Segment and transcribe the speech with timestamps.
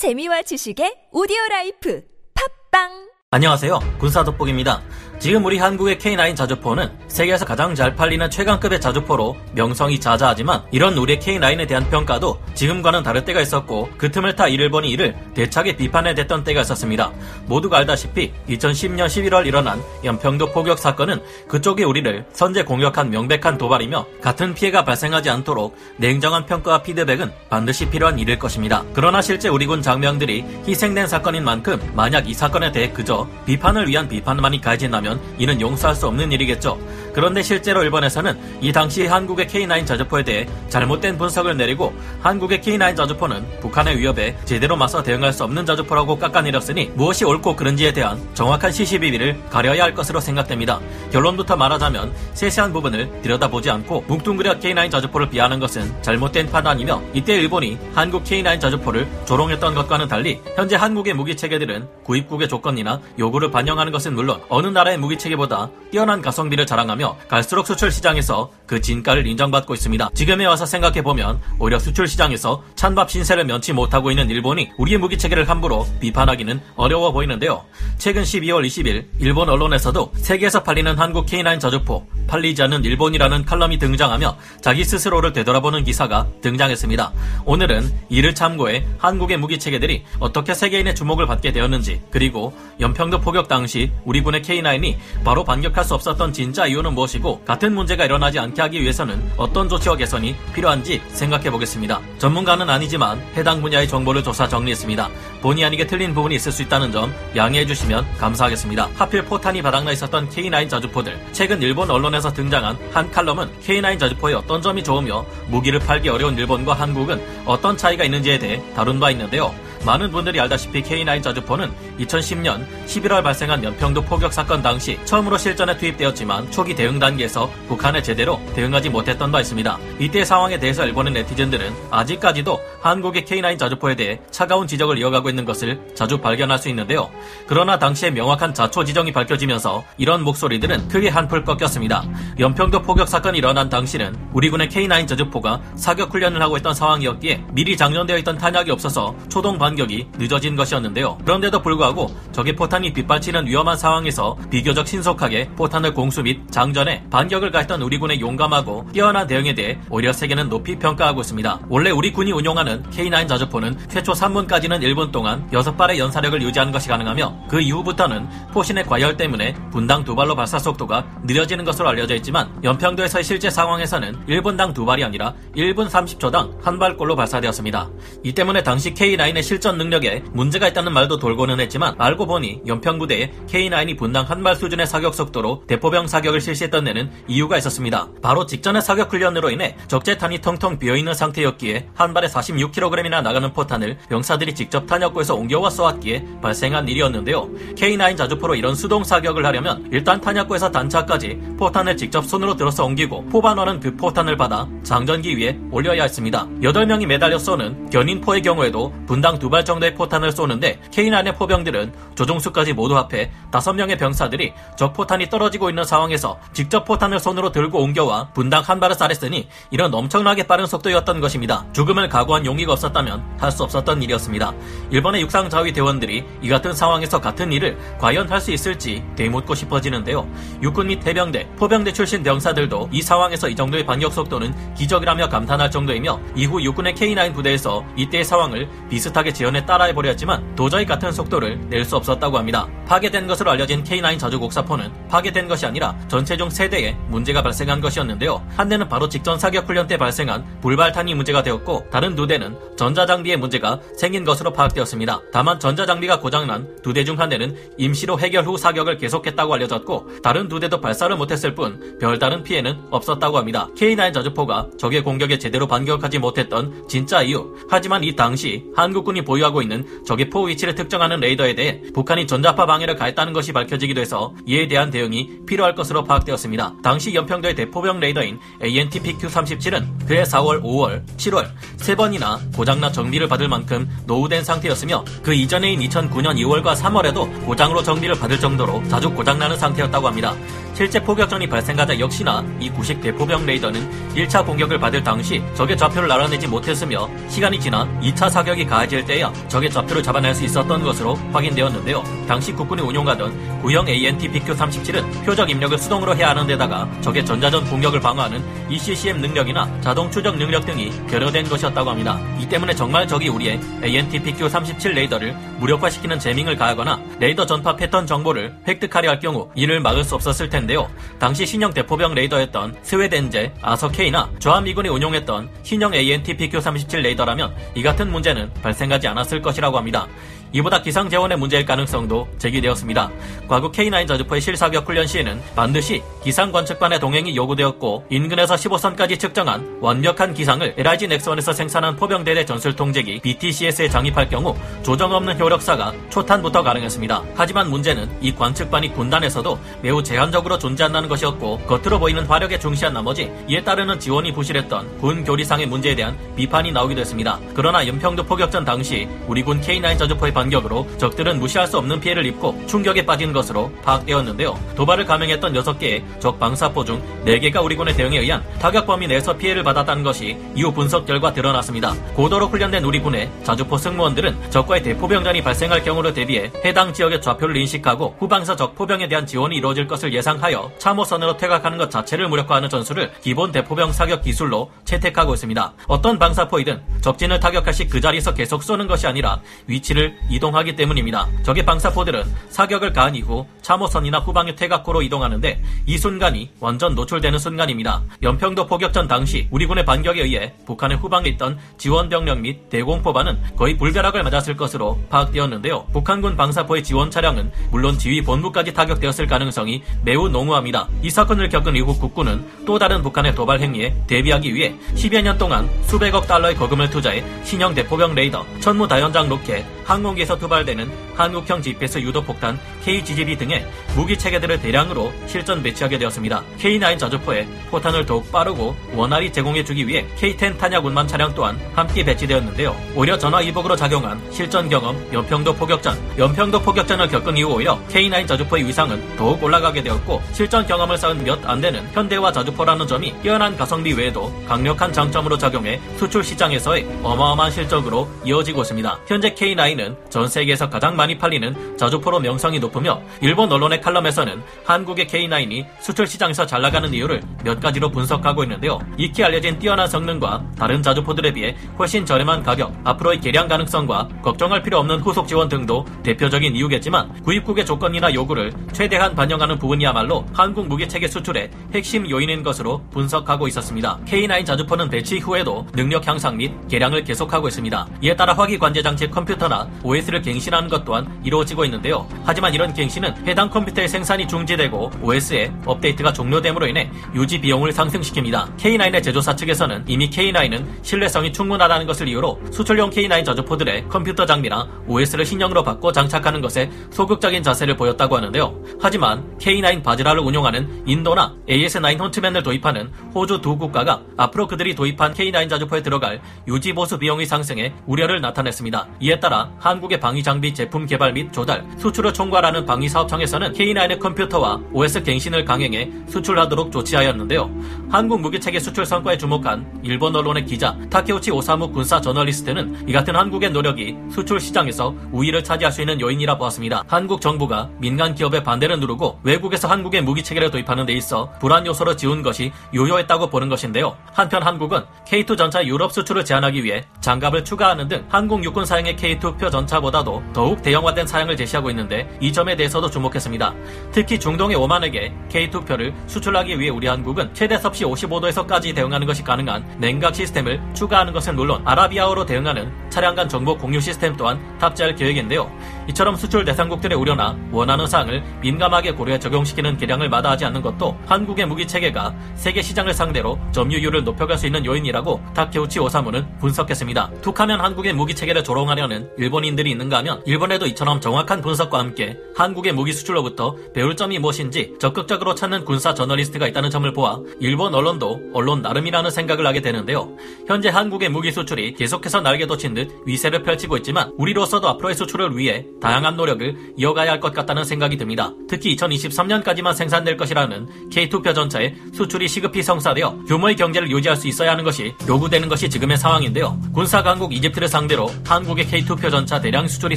[0.00, 2.00] 재미와 지식의 오디오 life.
[2.32, 3.78] 팟빵 안녕하세요.
[4.00, 4.82] 군사 돋보기입니다.
[5.20, 11.20] 지금 우리 한국의 K9 자주포는 세계에서 가장 잘 팔리는 최강급의 자주포로 명성이 자자하지만 이런 우리의
[11.20, 16.42] K9에 대한 평가도 지금과는 다를 때가 있었고 그 틈을 타 일본이 이를 대차게 비판해 댔던
[16.42, 17.12] 때가 있었습니다.
[17.46, 24.54] 모두가 알다시피 2010년 11월 일어난 연평도 포격 사건은 그쪽이 우리를 선제 공격한 명백한 도발이며 같은
[24.54, 28.82] 피해가 발생하지 않도록 냉정한 평가와 피드백은 반드시 필요한 일일 것입니다.
[28.94, 34.08] 그러나 실제 우리 군 장병들이 희생된 사건인 만큼 만약 이 사건에 대해 그저 비판을 위한
[34.08, 36.78] 비판만이 가해진다면 이는 용서할 수 없는 일이겠죠.
[37.12, 43.60] 그런데 실제로 일본에서는 이 당시 한국의 K9 자주포에 대해 잘못된 분석을 내리고 한국의 K9 자주포는
[43.60, 49.36] 북한의 위협에 제대로 맞서 대응할 수 없는 자주포라고 깎아내렸으니 무엇이 옳고 그른지에 대한 정확한 시시비비를
[49.50, 50.80] 가려야 할 것으로 생각됩니다.
[51.12, 57.78] 결론부터 말하자면 세세한 부분을 들여다보지 않고 뭉뚱그려 K9 자주포를 비하하는 것은 잘못된 판단이며 이때 일본이
[57.94, 64.14] 한국 K9 자주포를 조롱했던 것과는 달리 현재 한국의 무기 체계들은 구입국의 조건이나 요구를 반영하는 것은
[64.14, 70.10] 물론 어느 나라의 무기 체계보다 뛰어난 가성비를 자랑하며 갈수록 수출 시장에서 그 진가를 인정받고 있습니다.
[70.14, 75.48] 지금에 와서 생각해보면 오히려 수출 시장에서 찬밥 신세를 면치 못하고 있는 일본이 우리의 무기 체계를
[75.48, 77.64] 함부로 비판하기는 어려워 보이는데요.
[77.98, 84.36] 최근 12월 20일 일본 언론에서도 세계에서 팔리는 한국 K9 자주포 팔리지 않는 일본이라는 칼럼이 등장하며
[84.60, 87.12] 자기 스스로를 되돌아보는 기사가 등장했습니다.
[87.44, 93.90] 오늘은 이를 참고해 한국의 무기 체계들이 어떻게 세계인의 주목을 받게 되었는지 그리고 연평도 포격 당시
[94.04, 98.80] 우리 군의 K9이 바로 반격할 수 없었던 진짜 이유는 무엇이고 같은 문제가 일어나지 않게 하기
[98.80, 102.00] 위해서는 어떤 조치와 개선이 필요한지 생각해 보겠습니다.
[102.18, 105.10] 전문가는 아니지만 해당 분야의 정보를 조사 정리했습니다.
[105.42, 108.88] 본의 아니게 틀린 부분이 있을 수 있다는 점 양해해 주시면 감사하겠습니다.
[108.94, 114.60] 하필 포탄이 바닥나 있었던 K9 자주포들 최근 일본 언론에서 등장한 한 칼럼은 K9 자주포의 어떤
[114.60, 119.54] 점이 좋으며 무기를 팔기 어려운 일본과 한국은 어떤 차이가 있는지에 대해 다룬 바 있는데요.
[119.84, 126.50] 많은 분들이 알다시피 K9 자주포는 2010년 11월 발생한 연평도 포격 사건 당시 처음으로 실전에 투입되었지만
[126.50, 129.78] 초기 대응 단계에서 북한에 제대로 대응하지 못했던 바 있습니다.
[129.98, 135.80] 이때 상황에 대해서 일본의 네티즌들은 아직까지도 한국의 K9 자주포에 대해 차가운 지적을 이어가고 있는 것을
[135.94, 137.10] 자주 발견할 수 있는데요.
[137.46, 142.04] 그러나 당시에 명확한 자초 지정이 밝혀지면서 이런 목소리들은 크게 한풀 꺾였습니다.
[142.38, 147.76] 연평도 포격 사건이 일어난 당시는 우리 군의 K9 자주포가 사격 훈련을 하고 있던 상황이었기에 미리
[147.76, 151.18] 장전되어 있던 탄약이 없어서 초동 반 격이 늦어진 것이었는데요.
[151.24, 157.82] 그런데도 불구하고 적의 포탄이 빗발치는 위험한 상황에서 비교적 신속하게 포탄을 공수 및 장전에 반격을 가했던
[157.82, 161.60] 우리 군의 용감하고 뛰어난 대응에 대해 오히려 세계는 높이 평가하고 있습니다.
[161.68, 167.46] 원래 우리 군이 운용하는 K9 자주포는 최초 3분까지는 1분 동안 6발의 연사력을 유지하는 것이 가능하며
[167.48, 173.24] 그 이후부터는 포신의 과열 때문에 분당 두 발로 발사 속도가 느려지는 것으로 알려져 있지만 연평도에서의
[173.24, 177.90] 실제 상황에서는 1분당 두 발이 아니라 1분 30초당 한 발꼴로 발사되었습니다.
[178.24, 183.96] 이 때문에 당시 K9의 실전 능력에 문제가 있다는 말도 돌고는 했지만 알고 보니 연평부대에 K9이
[183.98, 188.08] 분당 한 발 수준의 사격 속도로 대포병 사격을 실시했던 데는 이유가 있었습니다.
[188.22, 194.54] 바로 직전의 사격 훈련으로 인해 적재탄이 텅텅 비어있는 상태였기에 한 발에 46kg이나 나가는 포탄을 병사들이
[194.54, 197.50] 직접 탄약고에서 옮겨와 쏘았기에 발생한 일이었는데요.
[197.76, 203.80] K9 자주포로 이런 수동 사격을 하려면 일단 탄약고에서 단차까지 포탄을 직접 손으로 들어서 옮기고 포반원은
[203.80, 206.46] 그 포탄을 받아 장전기 위에 올려야 했습니다.
[206.62, 213.30] 8명이 매달려 쏘는 견인포의 경우에도 분당 두발 정도의 포탄을 쏘는데 K9의 포병들은 조종수까지 모두 합해
[213.50, 218.94] 5명의 병사들이 적 포탄이 떨어지고 있는 상황에서 직접 포탄을 손으로 들고 옮겨와 분당 한 발을
[218.94, 221.64] 쌀했으니 이런 엄청나게 빠른 속도였던 것입니다.
[221.72, 224.52] 죽음을 각오한 용기가 없었다면 할 수 없었던 일이었습니다.
[224.90, 230.26] 일본의 육상 자위 대원들이 이 같은 상황에서 같은 일을 과연 할 수 있을지 되묻고 싶어지는데요.
[230.62, 236.18] 육군 및 해병대, 포병대 출신 병사들도 이 상황에서 이 정도의 반격 속도는 기적이라며 감탄할 정도이며
[236.36, 242.36] 이후 육군의 K9 부대에서 이때의 상황을 비슷하게 따라해보려 했지만 도저히 같은 속도를 낼 수 없었다고
[242.36, 242.68] 합니다.
[242.86, 248.44] 파괴된 것으로 알려진 K9 자주곡사포는 파괴된 것이 아니라 전체중 세대에 문제가 발생한 것이었는데요.
[248.54, 253.38] 한 대는 바로 직전 사격 훈련 때 발생한 불발탄이 문제가 되었고 다른 두 대는 전자장비의
[253.38, 255.20] 문제가 생긴 것으로 파악되었습니다.
[255.32, 260.48] 다만 전자장비가 고장난 두 대 중 한 대는 임시로 해결 후 사격을 계속했다고 알려졌고 다른
[260.48, 263.68] 두 대도 발사를 못했을 뿐 별다른 피해는 없었다고 합니다.
[263.76, 269.86] K9 자주포가 적의 공격에 제대로 반격하지 못했던 진짜 이유 하지만 이 당시 한국군이 보유하고 있는
[270.04, 274.90] 적의 포 위치를 특정하는 레이더에 대해 북한이 전자파 방해를 가했다는 것이 밝혀지기도 해서 이에 대한
[274.90, 276.74] 대응이 필요할 것으로 파악되었습니다.
[276.82, 283.88] 당시 연평도의 대포병 레이더인 ANTPQ-37은 그해 4월, 5월, 7월 세 번이나 고장나 정비를 받을 만큼
[284.06, 290.34] 노후된 상태였으며 그 이전해인 2009년 2월과 3월에도 고장으로 정비를 받을 정도로 자주 고장나는 상태였다고 합니다.
[290.80, 296.46] 실제 포격전이 발생하자 역시나 이 구식 대포병 레이더는 1차 공격을 받을 당시 적의 좌표를 알아내지
[296.46, 302.02] 못했으며 시간이 지나 2차 사격이 가해질 때야 적의 좌표를 잡아낼 수 있었던 것으로 확인되었는데요.
[302.26, 308.00] 당시 국군이 운용하던 구형 ANT PQ-37은 표적 입력을 수동으로 해야 하는 데다가 적의 전자전 공격을
[308.00, 312.18] 방어하는 ECCM 능력이나 자동 추적 능력 등이 결여된 것이었다고 합니다.
[312.38, 318.54] 이 때문에 정말 적이 우리의 ANT PQ-37 레이더를 무력화시키는 재밍을 가하거나 레이더 전파 패턴 정보를
[318.66, 320.88] 획득하려 할 경우 이를 막을 수 없었을 텐데 요.
[321.18, 328.52] 당시 신형 대포병 레이더였던 스웨덴제 아서-K나 조합미군이 운용했던 신형 ANT PQ-37 레이더라면 이 같은 문제는
[328.62, 330.06] 발생하지 않았을 것이라고 합니다.
[330.52, 333.10] 이보다 기상 재원의 문제일 가능성도 제기되었습니다.
[333.48, 340.34] 과거 K9 저주포의 실사격 훈련 시에는 반드시 기상 관측반의 동행이 요구되었고 인근에서 15선까지 측정한 완벽한
[340.34, 347.22] 기상을 LIG 넥슨에서 생산한 포병대대 전술 통제기 BTCS에 장입할 경우 조정 없는 효력사가 초탄부터 가능했습니다.
[347.34, 353.62] 하지만 문제는 이 관측반이 군단에서도 매우 제한적으로 존재한다는 것이었고 겉으로 보이는 화력에 중시한 나머지 이에
[353.62, 357.38] 따르는 지원이 부실했던 군 교리상의 문제에 대한 비판이 나오기도 했습니다.
[357.54, 362.66] 그러나 연평도 포격전 당시 우리 군 K9 저주포의 반격으로 적들은 무시할 수 없는 피해를 입고
[362.66, 364.58] 충격에 빠진 것으로 파악되었는데요.
[364.76, 369.62] 도발을 감행했던 6개의 적 방사포 중 4개가 우리 군의 대응에 의한 타격 범위 내에서 피해를
[369.62, 371.94] 받았다는 것이 이후 분석 결과 드러났습니다.
[372.14, 378.16] 고도로 훈련된 우리 군의 자주포 승무원들은 적과의 대포병전이 발생할 경우를 대비해 해당 지역의 좌표를 인식하고
[378.18, 383.52] 후방서 적 포병에 대한 지원이 이루어질 것을 예상하여 참호선으로 퇴각하는 것 자체를 무력화하는 전술을 기본
[383.52, 385.72] 대포병 사격 기술로 채택하고 있습니다.
[385.86, 391.28] 어떤 방사포이든 적진을 타격할 시 그 자리에서 계속 쏘는 것이 아니라 위치를 이동하기 때문입니다.
[391.42, 398.02] 적의 방사포들은 사격을 가한 이후 참호선이나 후방의 퇴각고로 이동하는데 이 순간이 완전 노출되는 순간입니다.
[398.22, 403.76] 연평도 포격전 당시 우리 군의 반격에 의해 북한의 후방에 있던 지원 병력 및 대공포반은 거의
[403.76, 405.86] 불벼락을 맞았을 것으로 파악되었는데요.
[405.92, 410.88] 북한군 방사포의 지원 차량은 물론 지휘 본부까지 타격되었을 가능성이 매우 농후합니다.
[411.02, 415.68] 이 사건을 겪은 이후 국군은 또 다른 북한의 도발 행위에 대비하기 위해 10여 년 동안
[415.86, 422.58] 수백억 달러의 거금을 투자해 신형 대포병 레이더, 천무 다연장 로켓, 항공기에서 투발되는 한국형 GPS 유도폭탄
[422.84, 426.42] KGB 등의 무기 체계들을 대량으로 실전 배치하게 되었습니다.
[426.58, 432.74] K9 자주포에 포탄을 더욱 빠르고 원활히 제공해주기 위해 K10 탄약 운만 차량 또한 함께 배치되었는데요.
[432.94, 439.16] 오히려 전화위복으로 작용한 실전 경험 연평도 포격전, 연평도 포격전을 겪은 이후 오히려 K9 자주포의 위상은
[439.16, 444.32] 더욱 올라가게 되었고 실전 경험을 쌓은 몇 안 되는 현대와 자주포라는 점이 뛰어난 가성비 외에도
[444.46, 449.00] 강력한 장점으로 작용해 수출 시장에서의 어마어마한 실적으로 이어지고 있습니다.
[449.06, 455.66] 현재 K9은 전 세계에서 가장 많이 팔리는 자주포로 명성이 높으며 일본 언론의 칼럼에서는 한국의 K9이
[455.80, 458.78] 수출 시장에서 잘 나가는 이유를 몇 가지로 분석하고 있는데요.
[458.96, 464.78] 익히 알려진 뛰어난 성능과 다른 자주포들에 비해 훨씬 저렴한 가격, 앞으로의 개량 가능성과 걱정할 필요
[464.78, 471.08] 없는 후속 지원 등도 대표적인 이유겠지만 구입국의 조건이나 요구를 최대한 반영하는 부분이야말로 한국 무기 체계
[471.08, 473.98] 수출의 핵심 요인인 것으로 분석하고 있었습니다.
[474.06, 477.86] K9 자주포는 배치 후에도 능력 향상 및 개량을 계속하고 있습니다.
[478.02, 482.06] 이에 따라 화기 관제 장치 컴퓨터나 OS를 갱신하는 것 또한 이루어지고 있는데요.
[482.24, 488.56] 하지만 이런 갱신은 해당 컴퓨터의 생산이 중지되고 OS의 업데이트가 종료됨으로 인해 유지 비용을 상승시킵니다.
[488.56, 495.24] K9의 제조사 측에서는 이미 K9은 신뢰성이 충분하다는 것을 이유로 수출용 K9 저주포들의 컴퓨터 장비나 OS를
[495.24, 498.54] 신형으로 바꿔 장착하는 것에 소극적인 자세를 보였다고 하는데요.
[498.80, 505.48] 하지만 K9 바지라를 운용하는 인도나 AS9 헌트맨을 도입하는 호주 두 국가가 앞으로 그들이 도입한 K9
[505.48, 508.88] 자주포에 들어갈 유지 보수 비용이 상승해 우려를 나타냈습니다.
[509.00, 514.60] 이에 따라 한국의 방위 장비 제품 개발 및 조달, 수출을 총괄하는 방위 사업청에서는 K9의 컴퓨터와
[514.72, 517.50] OS 갱신을 강행해 수출하도록 조치하였는데요.
[517.90, 523.50] 한국 무기체계 수출 성과에 주목한 일본 언론의 기자 타케우치 오사무 군사 저널리스트는 이 같은 한국의
[523.50, 526.84] 노력이 수출 시장에서 우위를 차지할 수 있는 요인이라 보았습니다.
[526.86, 531.96] 한국 정부가 민간 기업의 반대를 누르고 외국에서 한국의 무기 체계를 도입하는 데 있어 불안 요소로
[531.96, 533.96] 지운 것이 유효했다고 보는 것인데요.
[534.12, 539.38] 한편 한국은 K2 전차 유럽 수출을 제한하기 위해 장갑을 추가하는 등 한국 육군 사양의 K2
[539.40, 543.54] 표 전차보다도 더욱 대형화된 사양을 제시하고 있는데 이 점에 대해서도 주목했습니다.
[543.90, 549.64] 특히 중동의 오만에게 K2 표를 수출하기 위해 우리 한국은 최대 섭씨 55도에서까지 대응하는 것이 가능한
[549.78, 555.50] 냉각 시스템을 추가하는 것은 물론 아라비아어로 대응하는 차량 간 정보 공유 시스템 또한 탑재할 계획인데요.
[555.90, 561.66] 이처럼 수출 대상국들의 우려나 원하는 사항을 민감하게 고려해 적용시키는 계량을 마다하지 않는 것도 한국의 무기
[561.66, 567.10] 체계가 세계 시장을 상대로 점유율을 높여갈 수 있는 요인이라고 타케우치 오사무는 분석했습니다.
[567.20, 572.72] 툭하면 한국의 무기 체계를 조롱하려는 일본 일본인들이 있는가 하면 일본에도 이처럼 정확한 분석과 함께 한국의
[572.72, 578.62] 무기 수출로부터 배울 점이 무엇인지 적극적으로 찾는 군사 저널리스트가 있다는 점을 보아 일본 언론도 언론
[578.62, 580.14] 나름이라는 생각을 하게 되는데요.
[580.46, 585.64] 현재 한국의 무기 수출이 계속해서 날개 돋친 듯 위세를 펼치고 있지만 우리로서도 앞으로의 수출을 위해
[585.80, 588.32] 다양한 노력을 이어가야 할 것 같다는 생각이 듭니다.
[588.48, 594.52] 특히 2023년까지만 생산될 것이라는 K2 표 전차의 수출이 시급히 성사되어 규모의 경제를 유지할 수 있어야
[594.52, 596.58] 하는 것이 요구되는 것이 지금의 상황인데요.
[596.72, 599.96] 군사 강국 이집트를 상대로 한국의 K2 표 전차 대량 수출이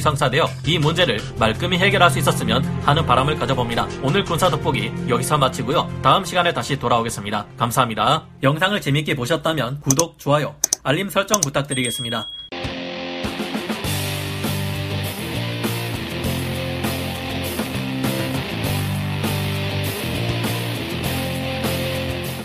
[0.00, 3.88] 성사되어 이 문제를 말끔히 해결할 수 있었으면 하는 바람을 가져봅니다.
[4.02, 5.90] 오늘 군사 돋보기 여기서 마치고요.
[6.02, 7.46] 다음 시간에 다시 돌아오겠습니다.
[7.56, 8.26] 감사합니다.
[8.42, 12.28] 영상을 재밌게 보셨다면 구독, 좋아요, 알림 설정 부탁드리겠습니다.